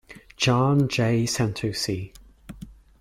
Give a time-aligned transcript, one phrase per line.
[0.35, 1.25] John J.
[1.27, 2.11] Santucci.